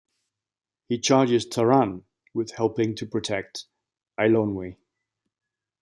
He 0.89 0.97
charges 0.99 1.45
Taran 1.45 2.05
with 2.33 2.55
helping 2.55 2.95
to 2.95 3.05
protect 3.05 3.65
Eilonwy. 4.19 4.77